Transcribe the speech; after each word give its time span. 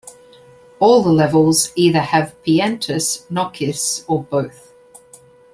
All 0.79 1.03
the 1.03 1.11
levels 1.11 1.71
either 1.75 1.99
have 1.99 2.33
Piantas, 2.43 3.27
Nokis 3.29 4.03
or 4.07 4.23
both. 4.23 4.73